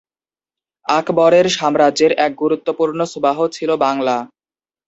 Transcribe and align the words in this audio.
আকবরের 0.85 1.45
সাম্রাজ্যের 1.57 2.11
এক 2.25 2.31
গুরুত্বপূর্ণ 2.41 2.99
সুবাহ 3.11 3.37
ছিল 3.55 3.69
বাংলা। 3.85 4.17